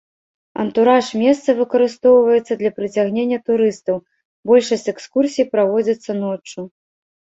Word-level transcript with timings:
Антураж 0.61 1.09
месца 1.23 1.49
выкарыстоўваецца 1.59 2.53
для 2.63 2.71
прыцягнення 2.77 3.37
турыстаў, 3.49 3.97
большасць 4.53 4.91
экскурсій 4.97 5.49
праводзіцца 5.55 6.11
ноччу. 6.27 6.59